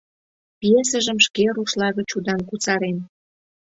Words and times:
Пьесыжым 0.59 1.17
шке 1.25 1.45
рушла 1.55 1.89
гыч 1.97 2.09
удан 2.17 2.41
кусарен. 2.49 2.97